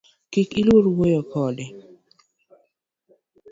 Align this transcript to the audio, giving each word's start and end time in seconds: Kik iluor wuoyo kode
Kik 0.31 0.49
iluor 0.59 0.85
wuoyo 0.95 1.21
kode 1.31 1.65